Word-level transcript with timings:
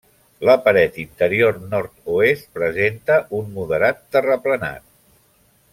La 0.47 0.53
paret 0.67 0.95
interior 1.03 1.59
nord-oest 1.73 2.49
presenta 2.59 3.21
un 3.41 3.53
moderat 3.59 4.03
terraplenat. 4.17 4.89